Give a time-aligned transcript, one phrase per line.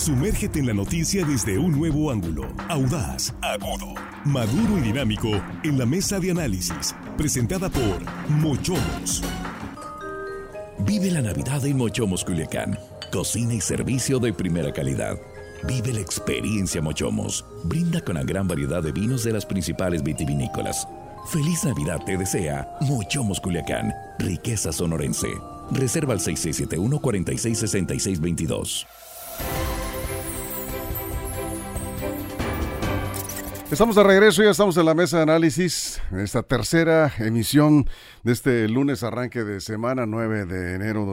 [0.00, 3.92] Sumérgete en la noticia desde un nuevo ángulo, audaz, agudo,
[4.24, 5.28] maduro y dinámico
[5.62, 8.00] en la mesa de análisis, presentada por
[8.30, 9.22] Mochomos.
[10.86, 12.78] Vive la Navidad en Mochomos Culiacán.
[13.12, 15.18] Cocina y servicio de primera calidad.
[15.68, 17.44] Vive la experiencia Mochomos.
[17.64, 20.88] Brinda con la gran variedad de vinos de las principales vitivinícolas.
[21.30, 23.92] Feliz Navidad te desea Mochomos Culiacán.
[24.18, 25.28] Riqueza sonorense.
[25.72, 28.86] Reserva al 6671 466622.
[33.70, 37.88] Estamos de regreso, ya estamos en la mesa de análisis, en esta tercera emisión
[38.24, 41.06] de este lunes arranque de semana 9 de enero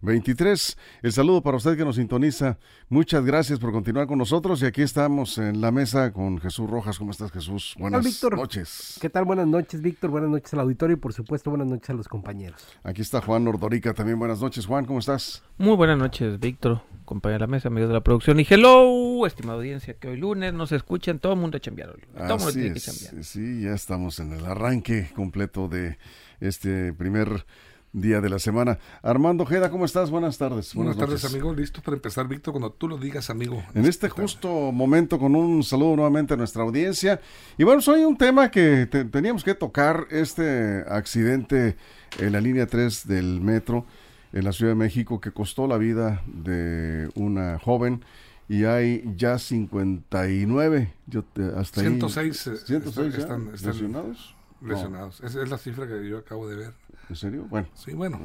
[0.00, 0.76] 2023.
[1.02, 2.58] El saludo para usted que nos sintoniza.
[2.88, 6.98] Muchas gracias por continuar con nosotros y aquí estamos en la mesa con Jesús Rojas.
[6.98, 7.74] ¿Cómo estás Jesús?
[7.78, 8.98] Buenas noches.
[9.00, 9.24] ¿Qué tal?
[9.24, 12.66] Buenas noches Víctor, buenas noches al auditorio y por supuesto buenas noches a los compañeros.
[12.82, 14.18] Aquí está Juan Ordorica también.
[14.18, 15.42] Buenas noches Juan, ¿cómo estás?
[15.58, 19.58] Muy buenas noches Víctor, compañero de la mesa, amigos de la producción y hello, estimada
[19.58, 22.02] audiencia que hoy lunes nos escuchan, todo el mundo a chambear hoy.
[22.14, 25.98] Todo mundo tiene que Sí, ya estamos en el arranque completo de
[26.40, 27.46] este primer
[27.92, 28.78] día de la semana.
[29.02, 30.10] Armando Ojeda, ¿cómo estás?
[30.10, 30.74] Buenas tardes.
[30.74, 31.54] Buenas, tardes, amigo.
[31.54, 33.62] Listo para empezar, Víctor, cuando tú lo digas, amigo.
[33.74, 37.20] En este justo momento, con un saludo nuevamente a nuestra audiencia.
[37.56, 41.76] Y bueno, soy un tema que teníamos que tocar, este accidente
[42.18, 43.86] en la línea 3 del metro
[44.32, 48.04] en la Ciudad de México que costó la vida de una joven
[48.48, 51.24] y hay ya 59, yo
[51.56, 54.35] hasta 106, ahí, 106 eh, están, lesionados.
[54.60, 55.20] Lesionados.
[55.20, 56.74] Esa es la cifra que yo acabo de ver.
[57.08, 57.46] ¿En serio?
[57.48, 57.68] Bueno.
[57.74, 58.18] Sí, bueno.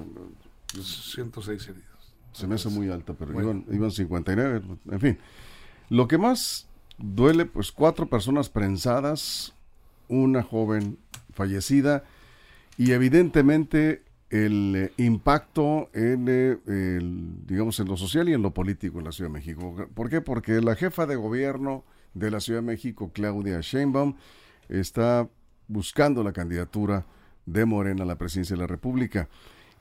[0.73, 1.85] 106 heridos.
[2.31, 5.17] Se me hace muy alta, pero iban, iban 59, en fin.
[5.89, 9.53] Lo que más duele, pues cuatro personas prensadas,
[10.07, 10.97] una joven
[11.33, 12.03] fallecida
[12.77, 18.53] y evidentemente el eh, impacto en, eh, el, digamos, en lo social y en lo
[18.53, 19.75] político en la Ciudad de México.
[19.93, 20.21] ¿Por qué?
[20.21, 24.15] Porque la jefa de gobierno de la Ciudad de México, Claudia Sheinbaum,
[24.69, 25.27] está
[25.67, 27.05] buscando la candidatura
[27.45, 29.29] de Morena a la presidencia de la República.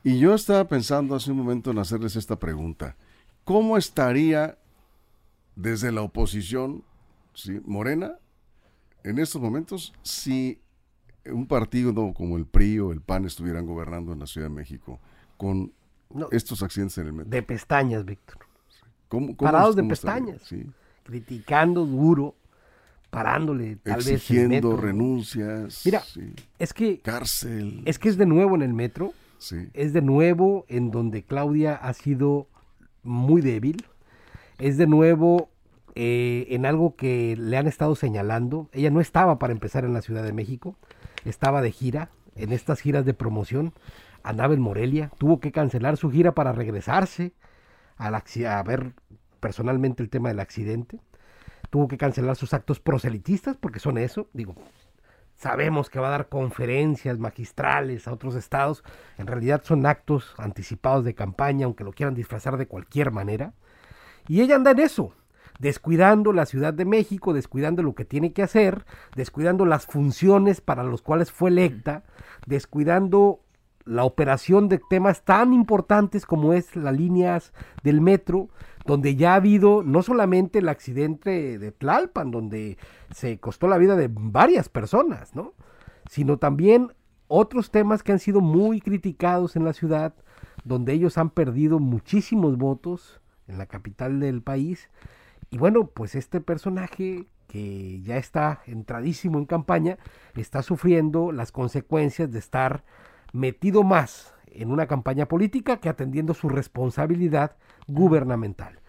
[0.02, 2.96] Y yo estaba pensando hace un momento en hacerles esta pregunta.
[3.44, 4.58] ¿Cómo estaría
[5.56, 6.84] desde la oposición
[7.34, 7.60] ¿sí?
[7.64, 8.18] Morena
[9.04, 10.60] en estos momentos si
[11.26, 15.00] un partido como el PRI o el PAN estuvieran gobernando en la Ciudad de México
[15.36, 15.72] con
[16.30, 17.30] estos accidentes en el metro.
[17.30, 18.38] De pestañas, Víctor.
[19.38, 20.42] Parados de pestañas.
[21.04, 22.34] Criticando duro,
[23.10, 24.08] parándole tal vez.
[24.08, 25.82] Exigiendo renuncias.
[25.84, 26.02] Mira,
[26.58, 27.00] es que.
[27.00, 27.82] Cárcel.
[27.84, 29.12] Es que es de nuevo en el metro.
[29.38, 29.68] Sí.
[29.74, 32.48] Es de nuevo en donde Claudia ha sido
[33.02, 33.84] muy débil.
[34.58, 35.50] Es de nuevo
[35.94, 38.68] eh, en algo que le han estado señalando.
[38.72, 40.76] Ella no estaba para empezar en la Ciudad de México
[41.24, 43.72] estaba de gira, en estas giras de promoción,
[44.22, 47.32] andaba en Morelia, tuvo que cancelar su gira para regresarse
[47.96, 48.94] a, ver
[49.40, 51.00] personalmente el tema del accidente,
[51.70, 54.54] tuvo que cancelar sus actos proselitistas, porque son eso, digo,
[55.36, 58.84] sabemos que va a dar conferencias magistrales a otros estados,
[59.16, 63.54] en realidad son actos anticipados de campaña, aunque lo quieran disfrazar de cualquier manera,
[64.28, 65.14] y ella anda en eso,
[65.58, 70.82] descuidando la Ciudad de México, descuidando lo que tiene que hacer, descuidando las funciones para
[70.82, 72.02] los cuales fue electa,
[72.46, 73.40] descuidando
[73.84, 78.48] la operación de temas tan importantes como es las líneas del metro,
[78.90, 82.76] donde ya ha habido no solamente el accidente de Tlalpan, donde
[83.14, 85.54] se costó la vida de varias personas, ¿no?
[86.08, 86.92] sino también
[87.28, 90.12] otros temas que han sido muy criticados en la ciudad,
[90.64, 94.90] donde ellos han perdido muchísimos votos en la capital del país
[95.50, 99.98] y bueno, pues este personaje que ya está entradísimo en campaña,
[100.34, 102.84] está sufriendo las consecuencias de estar
[103.32, 107.56] metido más en una campaña política que atendiendo su responsabilidad
[107.86, 108.79] gubernamental.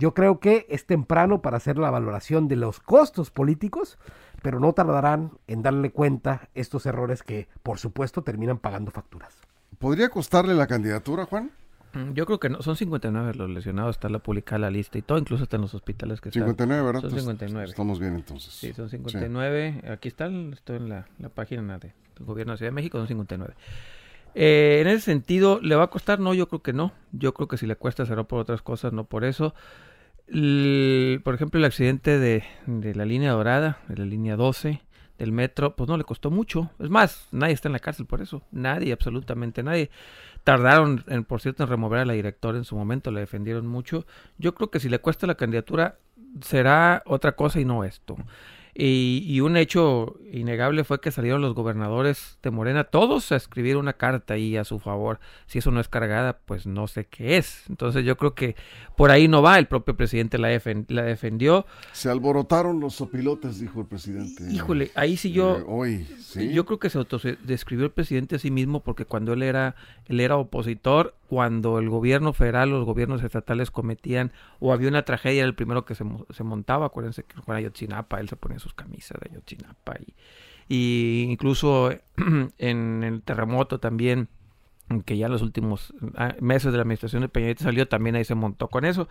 [0.00, 3.98] Yo creo que es temprano para hacer la valoración de los costos políticos,
[4.40, 9.36] pero no tardarán en darle cuenta estos errores que, por supuesto, terminan pagando facturas.
[9.78, 11.50] ¿Podría costarle la candidatura, Juan?
[11.92, 15.02] Mm, yo creo que no, son 59 los lesionados, está la publicada la lista y
[15.02, 17.02] todo, incluso hasta en los hospitales que 59, ¿verdad?
[17.02, 17.68] Son 59.
[17.68, 18.54] Estamos bien entonces.
[18.54, 19.82] Sí, son 59.
[19.86, 23.52] Aquí está, estoy en la, página del gobierno de Ciudad de México, son 59.
[24.34, 26.20] Eh, en ese sentido, ¿le va a costar?
[26.20, 26.92] No, yo creo que no.
[27.12, 29.52] Yo creo que si le cuesta será por otras cosas, no por eso.
[30.30, 34.80] Por ejemplo, el accidente de, de la línea dorada, de la línea 12
[35.18, 36.70] del metro, pues no le costó mucho.
[36.78, 38.42] Es más, nadie está en la cárcel por eso.
[38.52, 39.90] Nadie, absolutamente nadie.
[40.44, 44.06] Tardaron, en, por cierto, en remover a la directora en su momento, la defendieron mucho.
[44.38, 45.98] Yo creo que si le cuesta la candidatura
[46.40, 48.16] será otra cosa y no esto.
[48.82, 53.76] Y, y, un hecho innegable fue que salieron los gobernadores de Morena, todos a escribir
[53.76, 55.20] una carta ahí a su favor.
[55.44, 57.64] Si eso no es cargada, pues no sé qué es.
[57.68, 58.56] Entonces yo creo que
[58.96, 59.58] por ahí no va.
[59.58, 61.66] El propio presidente la, defen la defendió.
[61.92, 64.44] Se alborotaron los sopilotes, dijo el presidente.
[64.50, 65.58] Híjole, ahí sí yo...
[65.58, 66.50] Eh, hoy, ¿sí?
[66.50, 69.74] Yo creo que se autodescribió el presidente a sí mismo porque cuando él era,
[70.06, 75.42] él era opositor, cuando el gobierno federal, los gobiernos estatales cometían o había una tragedia,
[75.42, 76.86] era el primero que se, se montaba.
[76.86, 80.14] Acuérdense que con Ayotzinapa, él se ponía sus camisas de Ayotzinapa y,
[80.68, 81.92] y incluso
[82.58, 84.28] en el terremoto también
[85.06, 88.24] que ya en los últimos ah, meses de la administración de Peña salió, también ahí
[88.24, 89.06] se montó con eso.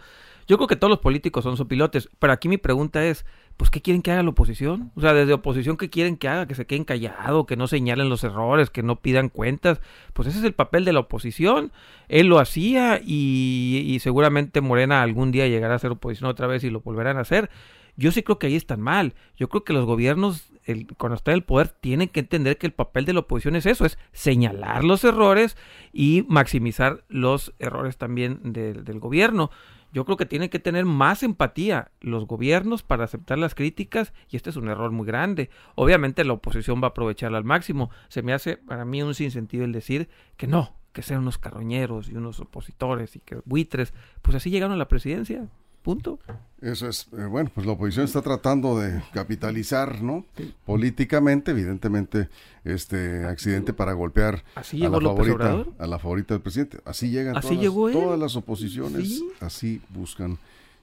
[0.46, 3.26] Yo creo que todos los políticos son sopilotes, pero aquí mi pregunta es,
[3.60, 4.90] pues, ¿qué quieren que haga la oposición?
[4.96, 6.48] O sea, desde oposición, ¿qué quieren que haga?
[6.48, 9.82] Que se queden callados, que no señalen los errores, que no pidan cuentas.
[10.14, 11.74] Pues ese es el papel de la oposición.
[12.08, 16.64] Él lo hacía y, y seguramente Morena algún día llegará a ser oposición otra vez
[16.64, 17.50] y lo volverán a hacer.
[17.98, 19.14] Yo sí creo que ahí están mal.
[19.36, 22.68] Yo creo que los gobiernos, el, cuando están en el poder, tienen que entender que
[22.68, 25.58] el papel de la oposición es eso, es señalar los errores
[25.92, 29.52] y maximizar los errores también de, del gobierno.
[29.92, 34.36] Yo creo que tienen que tener más empatía los gobiernos para aceptar las críticas y
[34.36, 35.50] este es un error muy grande.
[35.76, 37.90] Obviamente la oposición va a aprovecharla al máximo.
[38.08, 42.10] Se me hace para mí un sinsentido el decir que no, que sean unos carroñeros
[42.10, 43.94] y unos opositores y que buitres.
[44.22, 45.50] Pues así llegaron a la presidencia.
[45.84, 46.20] Punto.
[46.62, 50.26] Eso es, eh, bueno, pues la oposición está tratando de capitalizar, ¿no?
[50.36, 50.54] Sí.
[50.66, 52.28] Políticamente, evidentemente,
[52.66, 56.80] este accidente para golpear así a la favorita, a la favorita del presidente.
[56.84, 59.30] Así llegan Así todas, llegó todas las oposiciones, Sí.
[59.40, 60.38] así buscan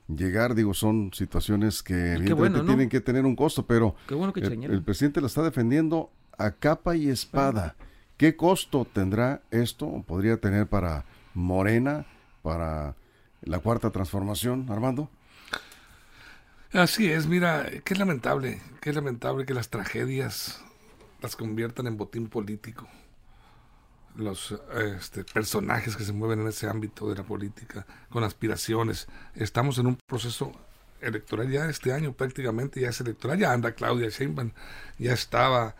[0.08, 2.64] llegar, digo, son situaciones que evidentemente bueno, ¿no?
[2.66, 4.74] tienen que tener un costo, pero Qué bueno que el, señalan.
[4.76, 7.76] el presidente la está defendiendo a capa y espada.
[8.16, 10.02] ¿Qué costo tendrá esto?
[10.06, 11.04] ¿Podría tener para
[11.34, 12.06] Morena,
[12.42, 12.94] para
[13.46, 15.08] la cuarta transformación, Armando?
[16.72, 20.60] Así es, mira, qué lamentable, qué lamentable que las tragedias
[21.22, 22.86] las conviertan en botín político.
[24.16, 24.54] Los
[24.98, 29.06] este, personajes que se mueven en ese ámbito de la política, con aspiraciones.
[29.34, 30.52] Estamos en un proceso
[31.00, 34.50] electoral ya este año prácticamente, ya es electoral, ya anda Claudia Sheinbaum,
[34.98, 35.76] ya estaba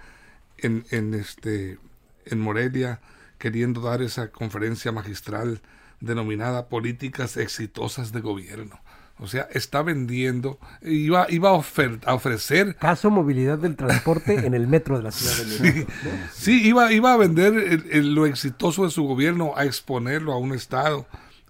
[0.58, 1.78] en, en, este,
[2.26, 3.00] en Morelia
[3.38, 5.60] queriendo dar esa conferencia magistral
[6.00, 8.81] denominada Políticas Exitosas de Gobierno.
[9.19, 14.52] O sea, está vendiendo, iba, iba a, ofer- a ofrecer Caso movilidad del transporte en
[14.52, 15.90] el metro de la Ciudad de México.
[16.04, 16.10] ¿no?
[16.34, 20.38] Sí, iba, iba a vender el- el- lo exitoso de su gobierno, a exponerlo a
[20.38, 21.06] un Estado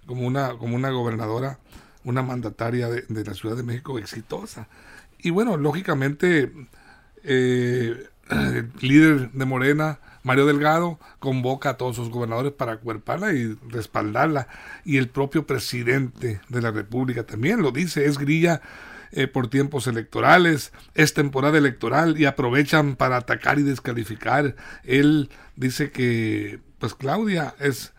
[0.07, 1.59] como una, como una gobernadora,
[2.05, 4.69] una mandataria de, de la Ciudad de México exitosa.
[5.19, 6.53] Y bueno, lógicamente,
[7.25, 13.57] eh, el líder de Morena, Mario Delgado, convoca a todos sus gobernadores para acuerparla y
[13.69, 14.49] respaldarla.
[14.85, 18.61] Y el propio presidente de la República también lo dice, es grilla
[19.13, 24.57] eh, por tiempos electorales, es temporada electoral y aprovechan para atacar y descalificar.
[24.83, 27.95] Él dice que, pues Claudia es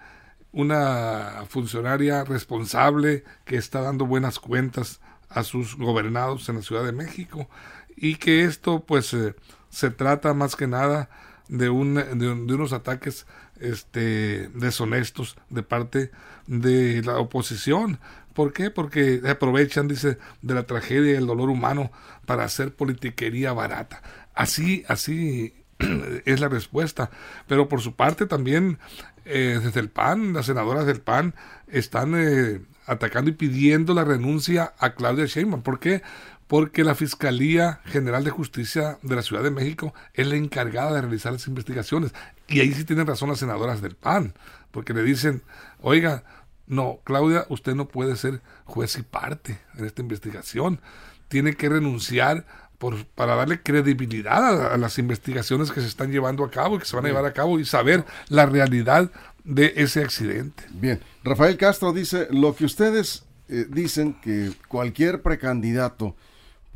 [0.51, 6.91] una funcionaria responsable que está dando buenas cuentas a sus gobernados en la Ciudad de
[6.91, 7.47] México
[7.95, 9.33] y que esto pues eh,
[9.69, 11.09] se trata más que nada
[11.49, 13.25] de, un, de, un- de unos ataques
[13.59, 16.11] este, deshonestos de parte
[16.47, 17.99] de la oposición.
[18.33, 18.69] ¿Por qué?
[18.69, 21.91] Porque aprovechan, dice, de la tragedia y el dolor humano
[22.25, 24.01] para hacer politiquería barata.
[24.35, 25.53] Así, así
[26.25, 27.09] es la respuesta.
[27.47, 28.77] Pero por su parte también
[29.25, 31.33] eh, desde el PAN, las senadoras del PAN
[31.67, 35.63] están eh, atacando y pidiendo la renuncia a Claudia Sheinbaum.
[35.63, 36.01] ¿Por qué?
[36.47, 41.01] Porque la Fiscalía General de Justicia de la Ciudad de México es la encargada de
[41.01, 42.13] realizar las investigaciones.
[42.47, 44.33] Y ahí sí tienen razón las senadoras del PAN,
[44.71, 45.43] porque le dicen,
[45.81, 46.23] oiga,
[46.65, 50.79] no, Claudia, usted no puede ser juez y parte en esta investigación.
[51.27, 52.45] Tiene que renunciar
[52.77, 56.79] por, para darle credibilidad a, a las investigaciones que se están llevando a cabo y
[56.79, 59.11] que se van a llevar a cabo y saber la realidad
[59.43, 60.63] de ese accidente.
[60.69, 66.15] Bien, Rafael Castro dice, lo que ustedes eh, dicen que cualquier precandidato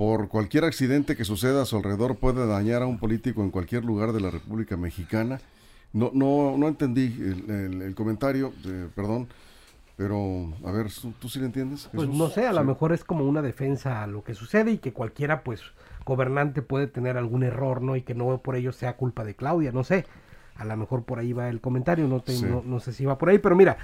[0.01, 3.86] por cualquier accidente que suceda a su alrededor puede dañar a un político en cualquier
[3.86, 5.39] lugar de la República Mexicana.
[5.93, 9.27] No, no, no entendí el, el- el comentario, eh, perdón,
[9.98, 11.88] pero a ver, ¿tú, tú sí le entiendes?
[11.93, 14.77] Pues no sé, a lo mejor es como una defensa a lo que sucede y
[14.79, 15.62] que cualquiera, pues,
[16.03, 17.96] gobernante puede tener algún error, ¿no?
[17.96, 20.08] Y que no por ello sea culpa de Claudia, no sé.
[20.55, 22.46] A lo mejor por ahí va el comentario, no, te- Sí.
[22.46, 23.77] no, no sé si va por ahí, pero mira,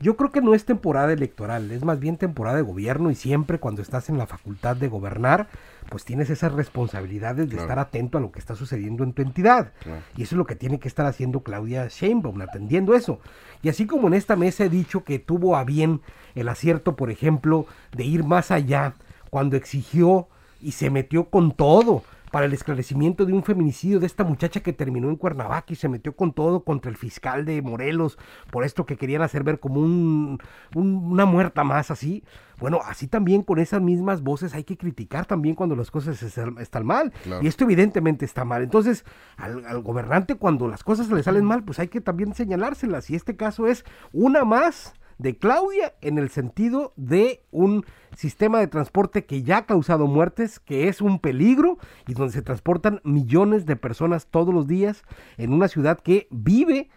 [0.00, 3.58] yo creo que no es temporada electoral, es más bien temporada de gobierno y siempre
[3.58, 5.48] cuando estás en la facultad de gobernar,
[5.90, 7.62] pues tienes esas responsabilidades de Claro.
[7.62, 9.72] estar atento a lo que está sucediendo en tu entidad.
[9.82, 10.00] Claro.
[10.16, 13.20] Y eso es lo que tiene que estar haciendo Claudia Sheinbaum, atendiendo eso.
[13.62, 16.00] Y así como en esta mesa he dicho que tuvo a bien
[16.34, 18.94] el acierto, por ejemplo, de ir más allá
[19.30, 20.28] cuando exigió
[20.60, 22.02] y se metió con todo
[22.32, 25.88] para el esclarecimiento de un feminicidio de esta muchacha que terminó en Cuernavaca y se
[25.88, 28.18] metió con todo contra el fiscal de Morelos
[28.50, 30.40] por esto que querían hacer ver como un,
[30.74, 32.24] una muerta más así.
[32.58, 36.86] Bueno, así también con esas mismas voces hay que criticar también cuando las cosas están
[36.86, 37.12] mal.
[37.42, 38.62] Y esto evidentemente está mal.
[38.62, 39.04] Entonces,
[39.36, 43.10] al, al, gobernante cuando las cosas le salen mal, pues hay que también señalárselas.
[43.10, 47.84] Y este caso es una más de Claudia en el sentido de un
[48.16, 52.42] sistema de transporte que ya ha causado muertes, que es un peligro y donde se
[52.42, 55.02] transportan millones de personas todos los días
[55.38, 56.90] en una ciudad que vive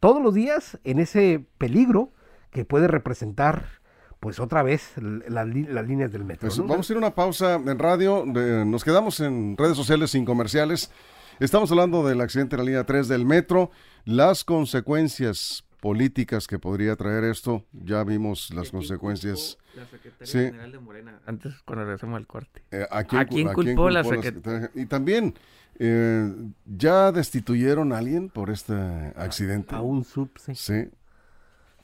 [0.00, 2.12] todos los días en ese peligro
[2.50, 3.82] que puede representar
[4.20, 6.48] pues otra vez las líneas del metro.
[6.48, 10.24] Pues vamos a ir a una pausa en radio, nos quedamos en redes sociales sin
[10.24, 10.92] comerciales.
[11.40, 13.72] Estamos hablando del accidente de la línea 3 del metro,
[14.04, 17.64] las consecuencias políticas que podría traer esto.
[17.72, 19.58] Ya vimos las consecuencias.
[19.74, 22.62] La Secretaría General de Morena, antes cuando regresamos al corte.
[22.70, 24.70] Eh, ¿A quién, culpó, la Secretaría?
[24.76, 25.34] Y también,
[25.80, 26.32] eh,
[26.66, 28.74] ¿ya destituyeron a alguien por este
[29.16, 29.74] accidente?
[29.74, 30.54] A, un subse.
[30.54, 30.88] Sí.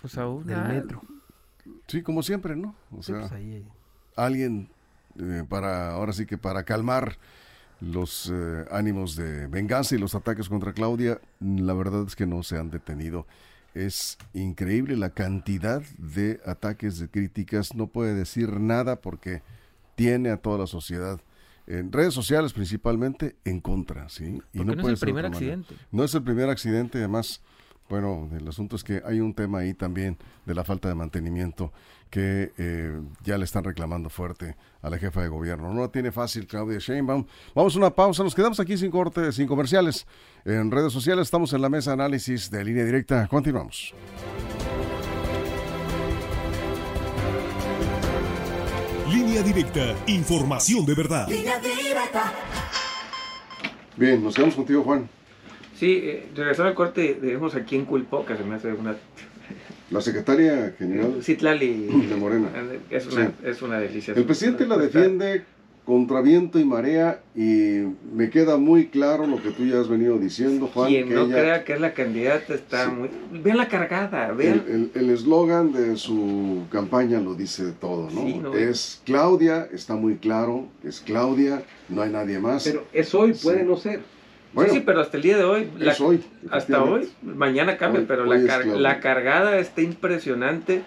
[0.01, 1.03] Pues a un del metro.
[1.89, 2.77] Sí, como siempre, ¿no?
[2.97, 3.33] O sea, pues
[4.15, 4.69] alguien
[5.19, 7.17] eh, para, ahora sí que para calmar
[7.81, 8.33] los
[8.71, 12.71] ánimos de venganza y los ataques contra Claudia, la verdad es que no se han
[12.71, 13.27] detenido.
[13.75, 17.75] Es increíble la cantidad de ataques, de críticas.
[17.75, 19.43] No puede decir nada porque
[19.95, 21.21] tiene a toda la sociedad
[21.69, 24.41] en redes sociales principalmente en contra, ¿sí?
[24.55, 25.75] Y no, es el primer accidente.
[25.93, 27.43] No es el primer accidente, además,
[27.89, 31.73] bueno, el asunto es que hay un tema ahí también de la falta de mantenimiento
[32.11, 35.73] que eh, ya le están reclamando fuerte a la jefa de gobierno.
[35.73, 37.25] No la tiene fácil Claudia Sheinbaum.
[37.55, 40.07] Vamos a una pausa, nos quedamos aquí sin corte, sin comerciales.
[40.45, 43.27] En redes sociales estamos en la mesa de análisis de línea directa.
[43.27, 43.95] Continuamos.
[49.11, 51.29] Línea directa, información de verdad.
[53.97, 55.09] Bien, nos quedamos contigo, Juan.
[55.79, 58.97] Sí, eh, regresando al corte, debemos a quién culpó, que se me hace una
[59.91, 62.49] la secretaria general Citlali de Morena.
[62.91, 64.13] Es una, es una delicia.
[64.15, 65.45] El presidente la defiende
[65.87, 70.19] contra viento y marea y me queda muy claro lo que tú ya has venido
[70.19, 70.89] diciendo, Juan.
[70.89, 73.09] Quien no crea que es la candidata está muy...
[73.33, 74.91] Vean la cargada, vean.
[74.95, 78.53] El eslogan de su campaña lo dice todo, ¿no?
[78.53, 82.65] es Claudia, está muy claro, es Claudia, no hay nadie más.
[82.65, 84.03] Pero es hoy, puede no ser
[84.57, 88.65] sí, sí, pero hasta el día de hoy, hoy hasta hoy, mañana cambia, pero la,
[88.65, 90.83] la, cargada está impresionante.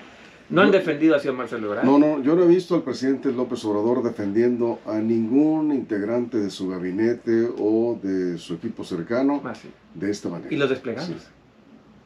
[0.50, 1.86] No han defendido a Marcelo Ebrard.
[1.86, 6.50] No, no, yo no he visto al presidente López Obrador defendiendo a ningún integrante de
[6.50, 9.54] su gabinete o de su equipo cercano ah,
[9.94, 10.54] de esta manera.
[10.54, 11.30] ¿Y los desplegados?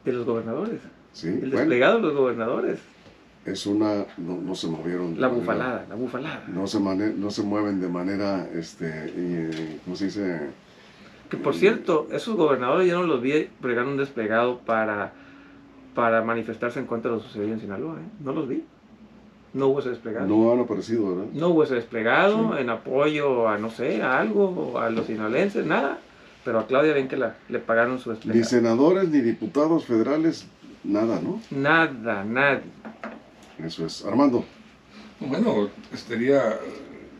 [0.04, 0.80] De los gobernadores.
[1.12, 2.78] Sí, el desplegado de los gobernadores.
[3.44, 5.20] Es una, no, se movieron.
[5.20, 6.44] la bufalada, la bufalada.
[6.46, 10.40] No se, no se mueven de manera, este, y, ¿cómo se dice?
[11.30, 15.12] Que por cierto, esos gobernadores yo no los vi pregar un desplegado para,
[15.94, 17.96] para manifestarse en contra de lo sucedido en Sinaloa.
[17.96, 18.08] ¿eh?
[18.20, 18.64] No los vi.
[19.52, 20.26] No hubo ese desplegado.
[20.26, 21.32] No han aparecido, ¿verdad?
[21.32, 25.98] No hubo ese desplegado en apoyo a, no sé, a algo, a los sinaloenses, nada.
[26.44, 28.38] Pero a Claudia ven que la, le pagaron su desplegado.
[28.38, 30.46] Ni senadores, ni diputados federales,
[30.84, 31.40] nada, ¿no?
[31.50, 32.60] Nada, nada.
[33.58, 34.04] Eso es.
[34.04, 34.44] Armando.
[35.18, 36.58] Bueno, estaría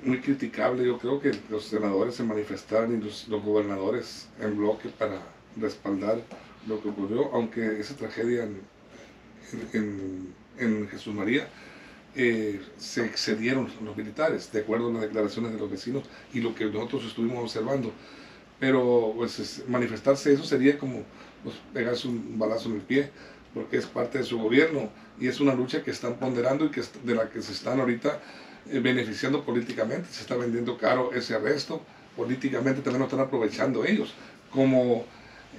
[0.07, 0.87] muy criticable.
[0.87, 5.21] Yo creo que los senadores se manifestaron y los, gobernadores en bloque para
[5.61, 6.23] respaldar
[6.67, 11.49] lo que ocurrió, aunque esa tragedia en, en, Jesús María
[12.15, 16.55] eh, se excedieron los militares, de acuerdo a las declaraciones de los vecinos y lo
[16.55, 17.93] que nosotros estuvimos observando.
[18.59, 21.03] Pero pues, manifestarse eso sería como
[21.45, 23.11] pues, pegarse un balazo en el pie,
[23.53, 26.83] porque es parte de su gobierno y es una lucha que están ponderando y que
[27.05, 28.21] de la que se están ahorita
[28.73, 31.83] beneficiando políticamente, se está vendiendo caro ese arresto,
[32.17, 34.15] políticamente también lo están aprovechando ellos.
[34.51, 35.05] Como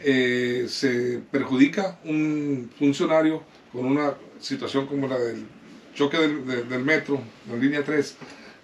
[0.03, 5.45] eh, se perjudica un funcionario con una situación como la del
[5.93, 8.15] choque del, metro, la línea 3,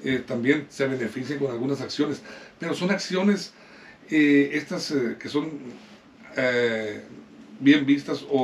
[0.04, 2.22] eh, también se benefician con algunas acciones,
[2.60, 3.54] pero son acciones
[4.10, 5.50] estas que son
[7.60, 8.38] bien vistas o,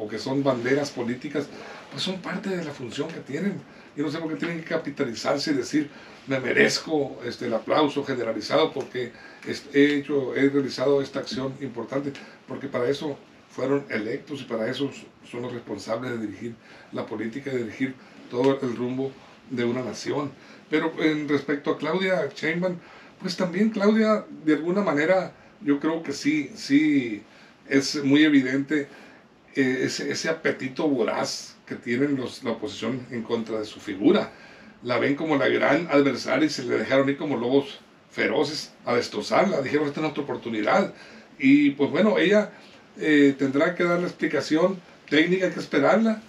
[0.00, 1.46] o que son banderas políticas,
[1.92, 3.60] pues son parte de la función que tienen
[3.98, 5.90] y no sé por qué tienen que capitalizarse y decir,
[6.28, 9.10] me merezco este, el aplauso generalizado porque
[9.74, 12.12] he hecho, he realizado esta acción importante,
[12.46, 13.18] porque para eso
[13.50, 14.88] fueron electos y para eso
[15.28, 16.54] son los responsables de dirigir
[16.92, 17.96] la política, de dirigir
[18.30, 19.10] todo el rumbo
[19.50, 20.30] de una nación.
[20.70, 22.76] Pero en respecto a Claudia Sheinbaum,
[23.20, 27.24] pues también Claudia, de alguna manera, yo creo que sí, sí,
[27.68, 28.86] es muy evidente
[29.54, 34.32] ese, ese apetito voraz que tienen los, la oposición en contra de su figura.
[34.82, 38.94] La ven como la gran adversaria y se le dejaron ir como lobos feroces a
[38.94, 39.60] destrozarla.
[39.60, 40.94] Dijeron, esta es nuestra oportunidad.
[41.38, 42.52] Y pues bueno, ella
[42.98, 46.22] eh, tendrá que dar la explicación técnica, que esperarla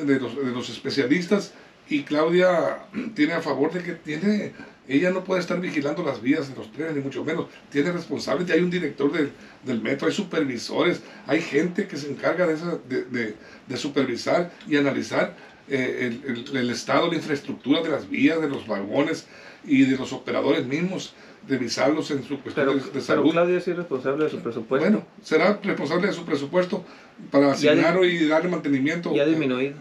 [0.00, 1.52] de los, de los especialistas.
[1.88, 4.52] Y Claudia tiene a favor de que tiene
[4.88, 7.46] ella no puede estar vigilando las vías de los trenes, ni mucho menos.
[7.70, 12.54] Tiene responsables, hay un director del metro, hay supervisores, hay gente que se encarga de,
[12.54, 13.34] esa, de,
[13.66, 15.36] de, supervisar y analizar
[15.68, 19.26] eh, el, el, estado, la infraestructura de las vías, de los vagones
[19.64, 21.14] y de los operadores mismos
[21.48, 23.22] revisarlos en su cuestión de, salud.
[23.22, 24.88] Pero Claudia es responsable de su presupuesto.
[24.88, 26.84] Bueno, será responsable de su presupuesto
[27.30, 29.14] para asignar y darle mantenimiento.
[29.14, 29.74] ¿Y ha disminuido?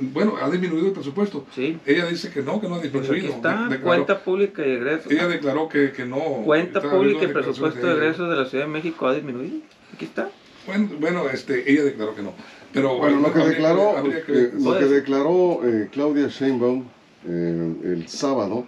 [0.00, 1.46] bueno, ha disminuido el presupuesto.
[1.54, 1.78] Sí.
[1.86, 3.34] Ella dice que no, que no ha pues disminuido.
[3.34, 5.10] está, cuenta pública y egresos.
[5.10, 6.18] Ella declaró que, que no.
[6.44, 9.58] Cuenta pública y presupuesto de egresos de la Ciudad de México ha disminuido.
[9.94, 10.30] Aquí está.
[10.66, 12.32] Bueno, bueno este, ella declaró que no.
[12.72, 16.84] Pero bueno, lo que declaró, eh, lo que declaró eh, Claudia Sheinbaum
[17.26, 18.66] eh, el sábado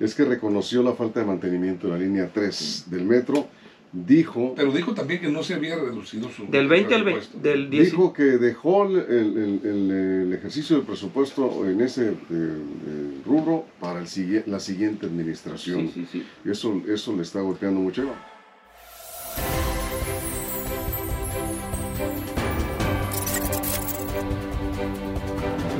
[0.00, 3.48] es que reconoció la falta de mantenimiento en la línea 3 del metro.
[3.92, 4.54] Dijo.
[4.56, 6.46] Pero dijo también que no se había reducido su.
[6.46, 7.38] Del 20 al 20.
[7.38, 13.66] Del Dijo que dejó el, el, el, ejercicio del presupuesto en ese eh, eh, rubro
[13.78, 15.88] para el, la siguiente administración.
[15.94, 16.50] Sí, sí, sí.
[16.50, 18.02] Eso, eso le está golpeando mucho.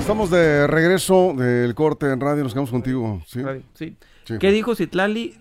[0.04, 3.22] Estamos de regreso del corte en radio, nos quedamos contigo.
[3.26, 3.40] Sí.
[3.72, 3.96] sí.
[4.38, 5.34] ¿Qué dijo Citlali?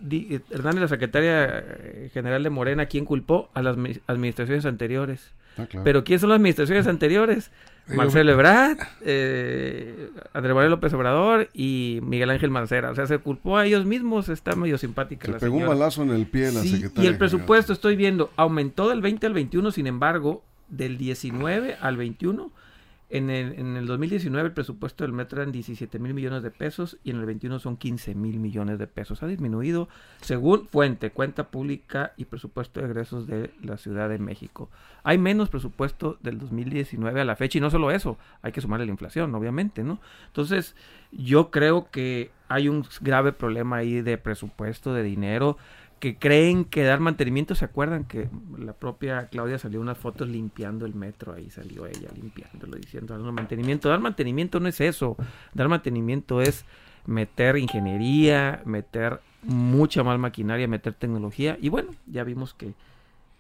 [0.52, 3.50] Hernández, la secretaria eh, general de Morena, ¿quién culpó?
[3.56, 3.76] A las
[4.08, 5.34] administraciones anteriores.
[5.58, 7.52] Ah, Pero ¿quién son las administraciones anteriores?
[7.88, 12.92] Marcelo Ebrard, eh, Andrés Manuel López Obrador y Miguel Ángel Mancera.
[12.92, 15.28] O sea, se culpó a ellos mismos, está medio simpática.
[15.28, 17.04] Se pegó un balazo en el pie la secretaria.
[17.04, 21.98] Y el presupuesto, estoy viendo, aumentó del 20 al 21, sin embargo, del 19 al
[21.98, 22.63] 21
[23.10, 26.98] en el, en el 2019 el presupuesto del metro eran 17 mil millones de pesos
[27.04, 29.22] y en el 21 son 15 mil millones de pesos.
[29.22, 29.88] Ha disminuido
[30.22, 34.70] según fuente, cuenta pública y presupuesto de egresos de la Ciudad de México.
[35.04, 38.86] Hay menos presupuesto del 2019 a la fecha y no solo eso, hay que sumarle
[38.86, 40.00] la inflación, obviamente, ¿no?
[40.28, 40.76] Entonces,
[41.12, 45.58] yo creo que hay un grave problema ahí de presupuesto, de dinero
[46.04, 48.28] que creen que dar mantenimiento, ¿se acuerdan que
[48.58, 51.32] la propia Claudia salió unas fotos limpiando el metro?
[51.32, 53.88] Ahí salió ella limpiándolo, diciendo dando mantenimiento.
[53.88, 55.16] Dar mantenimiento no es eso.
[55.54, 56.66] Dar mantenimiento es
[57.06, 61.58] meter ingeniería, meter mucha más maquinaria, meter tecnología.
[61.62, 62.74] Y bueno, ya vimos que,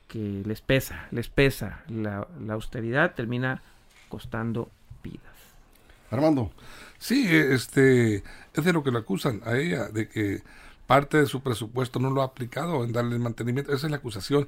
[0.08, 1.84] que les pesa, les pesa.
[1.90, 3.62] La, la austeridad termina
[4.08, 4.72] costando
[5.04, 5.20] vidas.
[6.12, 6.50] Armando.
[6.98, 10.44] Sí, este, es de lo que lo acusan a ella, de que
[10.88, 13.74] parte de su presupuesto no lo ha aplicado en darle mantenimiento.
[13.74, 14.48] Esa es la acusación.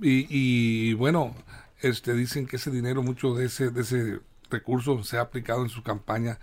[0.00, 1.34] Y, bueno,
[1.80, 4.20] este, dicen que ese dinero, mucho de ese, de ese
[4.50, 6.38] recurso se ha aplicado en su campaña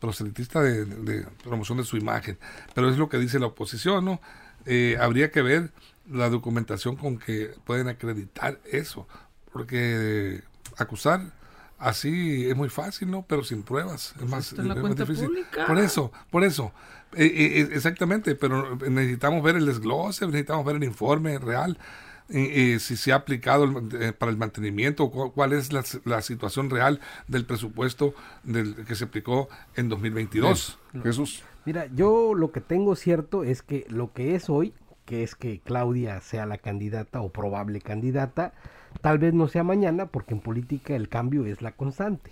[0.00, 2.38] proselitista de, promoción de su imagen.
[2.74, 4.20] Pero es lo que dice la oposición, ¿no?
[4.66, 5.70] Eh, habría que ver
[6.10, 9.06] la documentación con que pueden acreditar eso,
[9.52, 10.42] porque
[10.76, 11.32] acusar
[11.78, 13.24] así es muy fácil, ¿no?
[13.26, 14.54] Pero sin pruebas es más,
[14.96, 15.46] difícil.
[15.66, 16.72] Por eso, por eso.
[17.16, 21.78] Eh, eh, exactamente, pero necesitamos ver el desglose, necesitamos ver el informe real.
[22.28, 23.66] si se ha aplicado
[23.98, 29.48] eh, para el mantenimiento, cuál es la, situación real del presupuesto del, que se aplicó
[29.74, 30.78] en 2022.
[31.02, 31.42] Jesús.
[31.64, 34.72] Mira, yo lo que tengo cierto es que lo que es hoy,
[35.04, 38.54] que es que Claudia sea la candidata o probable candidata,
[39.00, 42.30] tal vez no sea mañana, porque en política el cambio es la constante.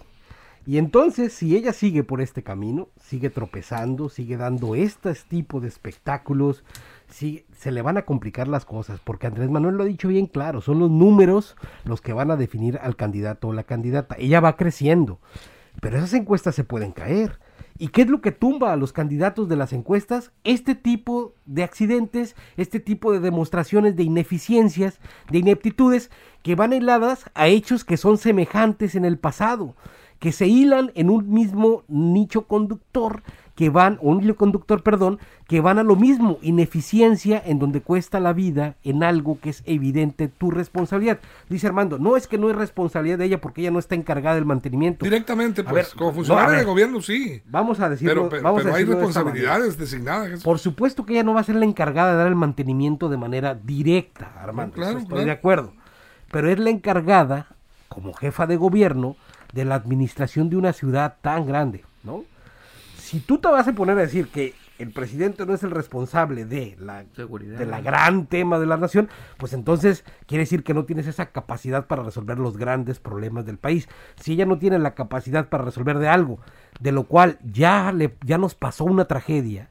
[0.68, 5.68] Y entonces, si ella sigue por este camino, sigue tropezando, sigue dando este tipo de
[5.68, 6.62] espectáculos,
[7.08, 10.60] se le van a complicar las cosas, porque Andrés Manuel lo ha dicho bien claro,
[10.60, 14.14] son los números los que van a definir al candidato o la candidata.
[14.18, 15.20] Ella va creciendo,
[15.80, 17.38] pero esas encuestas se pueden caer.
[17.78, 20.32] ¿Y qué es lo que tumba a los candidatos de las encuestas?
[20.44, 25.00] Este tipo de accidentes, este tipo de demostraciones de ineficiencias,
[25.30, 26.10] de ineptitudes,
[26.42, 29.74] que van heladas a hechos que son semejantes en el pasado
[30.18, 33.22] que se hilan en un mismo nicho conductor
[33.58, 37.80] que van, o un hilo conductor, perdón, que van a lo mismo, ineficiencia en donde
[37.80, 41.18] cuesta la vida en algo que es evidente tu responsabilidad.
[41.48, 44.36] Dice Armando, no es que no es responsabilidad de ella porque ella no está encargada
[44.36, 45.04] del mantenimiento.
[45.04, 47.42] Directamente, pues, como funcionaria de gobierno, sí.
[47.46, 48.28] Vamos a decirlo.
[48.28, 50.44] Pero, vamos hay responsabilidades designadas.
[50.44, 53.16] Por supuesto que ella no va a ser la encargada de dar el mantenimiento de
[53.16, 54.76] manera directa, Armando.
[54.76, 55.72] claro, estoy de acuerdo.
[56.30, 57.48] Pero es la encargada,
[57.88, 59.16] como jefa de gobierno,
[59.52, 62.24] de la administración de una ciudad tan grande, ¿no?
[62.98, 66.44] Si tú te vas a poner a decir que el presidente no es el responsable
[66.44, 70.74] de la seguridad de la gran tema de la nación, pues entonces quiere decir que
[70.74, 73.88] no tienes esa capacidad para resolver los grandes problemas del país.
[74.20, 76.38] Si ella no tiene la capacidad para resolver de algo,
[76.80, 79.70] de lo cual ya le ya nos pasó una tragedia,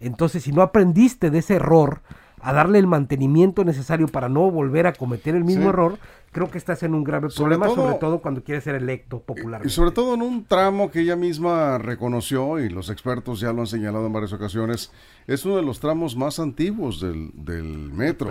[0.00, 2.02] Entonces, si no aprendiste de ese error,
[2.44, 5.68] a darle el mantenimiento necesario para no volver a cometer el mismo Sí.
[5.68, 5.98] error,
[6.30, 9.20] creo que estás en un grave Sobre problema, todo- sobre todo cuando quieres ser electo
[9.20, 9.68] popularmente.
[9.68, 13.60] Y sobre todo en un tramo que ella misma reconoció y los expertos ya lo
[13.60, 14.92] han señalado en varias ocasiones,
[15.26, 18.30] es uno de los tramos más antiguos del, del metro.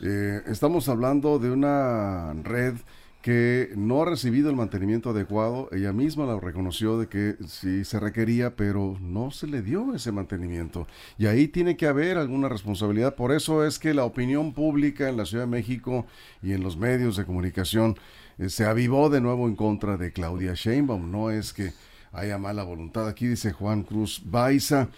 [0.00, 2.74] Eh, estamos hablando de una red
[3.22, 5.68] que no ha recibido el mantenimiento adecuado.
[5.72, 10.10] Ella misma lo reconoció de que sí se requería, pero no se le dio ese
[10.10, 10.86] mantenimiento.
[11.18, 13.16] Y ahí tiene que haber alguna responsabilidad.
[13.16, 16.06] Por eso es que la opinión pública en la Ciudad de México
[16.42, 17.96] y en los medios de comunicación
[18.38, 21.10] eh, se avivó de nuevo en contra de Claudia Sheinbaum.
[21.10, 21.72] No es que
[22.12, 23.06] haya mala voluntad.
[23.06, 24.88] Aquí dice Juan Cruz Baiza.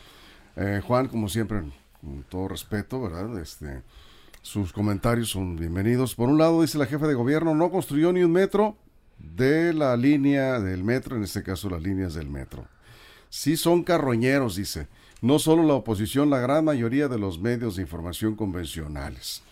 [0.54, 1.62] Eh, Juan, como siempre,
[2.00, 3.37] con todo respeto, ¿verdad?
[3.40, 3.82] Este,
[4.42, 6.16] sus comentarios son bienvenidos.
[6.16, 8.76] Por un lado, dice la jefa de gobierno, no construyó ni un metro
[9.18, 12.66] de la línea del metro, en este caso las líneas del metro.
[13.28, 14.88] Sí son carroñeros, dice.
[15.20, 19.44] No solo la oposición, la gran mayoría de los medios de información convencionales.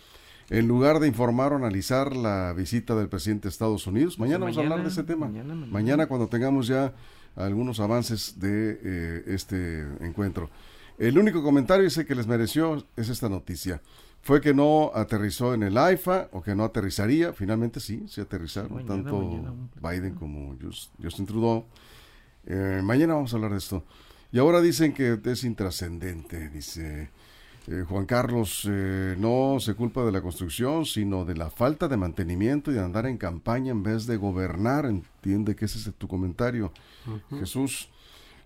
[0.50, 4.58] En lugar de informar o analizar la visita del presidente de Estados Unidos, mañana vamos
[4.58, 5.26] a hablar de ese tema.
[5.28, 5.72] mañana, mañana.
[5.72, 6.92] Mañana cuando tengamos ya
[7.36, 10.50] algunos avances de eh, este encuentro.
[10.98, 13.80] El único comentario ese que les mereció es esta noticia.
[14.22, 17.32] Fue que no aterrizó en el AIFA o que no aterrizaría.
[17.32, 18.74] Finalmente sí, sí aterrizaron.
[18.74, 21.64] Mañana, tanto mañana, Biden como Just- Justin Trudeau.
[22.46, 23.82] Eh, mañana vamos a hablar de esto.
[24.32, 27.10] Y ahora dicen que es intrascendente, dice
[27.66, 31.96] eh, Juan Carlos, eh, no se culpa de la construcción, sino de la falta de
[31.96, 34.86] mantenimiento y de andar en campaña en vez de gobernar.
[34.86, 36.72] Entiende que ese es tu comentario,
[37.38, 37.88] Jesús.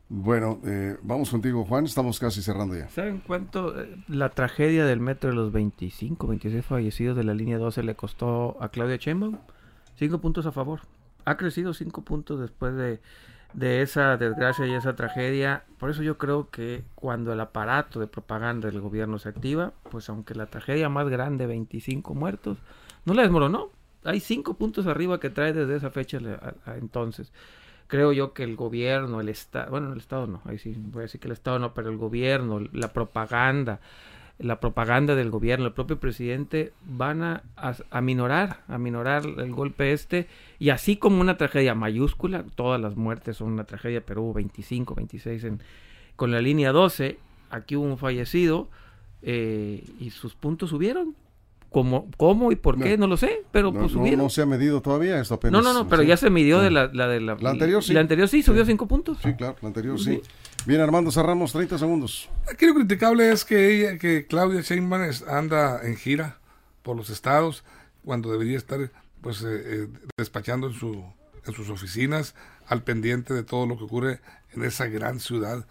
[0.08, 2.88] Bueno, eh, vamos contigo, Juan, estamos casi cerrando ya.
[2.90, 7.58] ¿Saben cuánto eh, la tragedia del metro de los 25, 26 fallecidos de la línea
[7.58, 9.38] 12 le costó a Claudia Sheinbaum?
[9.96, 10.80] Cinco puntos a favor.
[11.24, 13.00] Ha crecido cinco puntos después de,
[13.54, 15.64] de esa desgracia y esa tragedia.
[15.78, 20.10] Por eso yo creo que cuando el aparato de propaganda del gobierno se activa, pues
[20.10, 22.58] aunque la tragedia más grande, 25 muertos,
[23.06, 23.70] no la desmoronó.
[24.04, 26.18] Hay cinco puntos arriba que trae desde esa fecha
[26.66, 27.32] a entonces
[27.86, 31.02] creo yo que el gobierno, el Estado, bueno, el Estado no, ahí sí voy a
[31.02, 33.80] decir que el Estado no, pero el gobierno, la propaganda,
[34.38, 40.26] la propaganda del gobierno, el propio presidente van a, a, a minorar, el golpe este,
[40.58, 44.94] y así como una tragedia mayúscula, todas las muertes son una tragedia, pero hubo 25,
[44.94, 45.60] 26 en,
[46.16, 47.18] con la línea 12,
[47.50, 48.68] aquí hubo un fallecido,
[49.22, 51.14] eh, y sus puntos subieron.
[51.74, 52.96] ¿Cómo, cómo y por qué?
[52.96, 54.20] No lo sé, pero no, pues no- subieron.
[54.20, 55.60] no se ha medido todavía esto apenas.
[55.60, 56.08] No, no, no, pero sí.
[56.08, 56.74] ya se midió de Sí.
[56.74, 57.92] la, la de la, La anterior sí.
[57.92, 59.18] La anterior sí, subió cinco puntos.
[59.22, 60.20] Sí, claro, la anterior sí.
[60.22, 60.22] Sí.
[60.66, 62.30] Bien, Armando, cerramos 30 segundos.
[62.50, 66.38] Aquí lo criticable es que ella, que Claudia Sheinbaum es- anda en gira
[66.82, 67.64] por los estados
[68.04, 68.78] cuando debería estar
[69.20, 71.04] pues eh, eh, despachando en su
[71.46, 72.34] en sus oficinas
[72.66, 74.20] al pendiente de todo lo que ocurre
[74.54, 75.66] en esa gran ciudad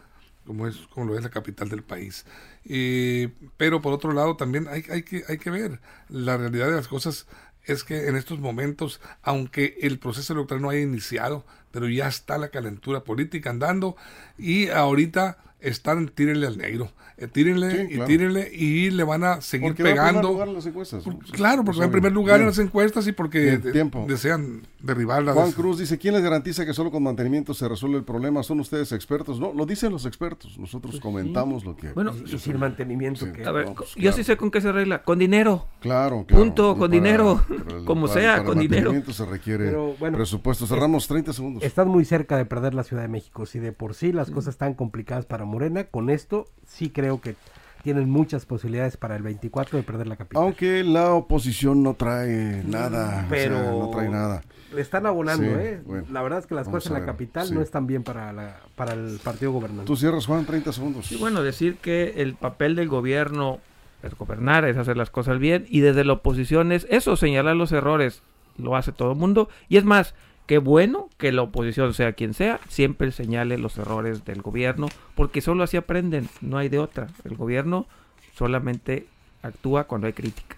[0.45, 2.25] como es como lo es la capital del país.
[2.65, 6.75] Y, pero por otro lado también hay, hay que hay que ver la realidad de
[6.75, 7.27] las cosas
[7.65, 12.37] es que en estos momentos, aunque el proceso electoral no haya iniciado, pero ya está
[12.37, 13.95] la calentura política andando
[14.37, 18.05] y ahorita están tírenle al negro, eh, tírenle Sí, y claro.
[18.07, 20.27] tírenle y le van a seguir Porque va primer pegando.
[20.29, 21.03] lugar en las encuestas.
[21.05, 25.33] Por- claro, porque va en primer lugar en las encuestas y porque de- desean derribarla.
[25.33, 28.43] Juan Cruz dice, ¿quién les garantiza que solo con mantenimiento se resuelve el problema?
[28.43, 29.39] ¿Son ustedes expertos?
[29.39, 30.59] No, lo dicen los expertos.
[30.59, 31.91] Nosotros comentamos lo que...
[31.93, 33.31] Bueno, Y sin mantenimiento Sí.
[33.31, 33.45] que...
[33.45, 34.17] A ver, No, pues, yo claro.
[34.17, 35.01] sí sé con qué se arregla.
[35.03, 35.65] Con dinero.
[35.79, 36.43] Claro, claro.
[36.43, 37.43] Punto, Y con dinero.
[37.49, 38.91] el- Como para- sea, para con dinero.
[38.91, 40.67] mantenimiento se requiere Pero, bueno, presupuesto.
[40.67, 41.63] Cerramos 30 segundos.
[41.63, 43.45] Están muy cerca de perder la Ciudad de México.
[43.45, 47.35] Si de por sí las cosas están complicadas para Morena, con esto sí creo que
[47.83, 50.41] tienen muchas posibilidades para el 24 de perder la capital.
[50.41, 53.27] Aunque la oposición no trae nada.
[53.29, 54.41] Pero- o sea, no trae nada.
[54.73, 55.81] Le están abonando, Sí, ¿eh?
[55.85, 57.53] bueno, la verdad es que las cosas en la capital sí.
[57.53, 59.85] no están bien para, la, para el partido gobernante.
[59.85, 61.11] Tú cierras, Juan, 30 segundos.
[61.11, 63.59] Y bueno, decir que el papel del gobierno
[64.01, 67.71] es gobernar, es hacer las cosas bien, y desde la oposición es eso, señalar los
[67.71, 68.23] errores,
[68.57, 72.33] lo hace todo el mundo, y es más, qué bueno que la oposición, sea quien
[72.33, 77.07] sea, siempre señale los errores del gobierno, porque solo así aprenden, no hay de otra.
[77.23, 77.87] El gobierno
[78.35, 79.07] solamente
[79.41, 80.57] actúa cuando hay crítica.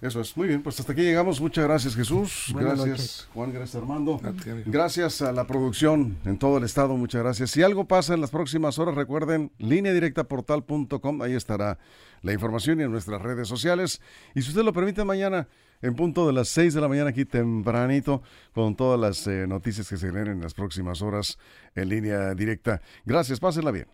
[0.00, 1.42] Eso es, muy bien, pues hasta aquí llegamos.
[1.42, 3.28] Muchas gracias Jesús, Buenas gracias noches.
[3.34, 4.18] Juan, gracias Armando.
[4.64, 7.50] Gracias a la producción en todo el estado, muchas gracias.
[7.50, 11.78] Si algo pasa en las próximas horas, recuerden, lineadirectaportal.com, ahí estará
[12.22, 14.00] la información y en nuestras redes sociales.
[14.34, 15.48] Y si usted lo permite, mañana
[15.82, 19.88] en punto de las 6 de la mañana aquí tempranito con todas las eh, noticias
[19.88, 21.38] que se generen en las próximas horas
[21.74, 22.80] en línea directa.
[23.04, 23.86] Gracias, pásenla bien.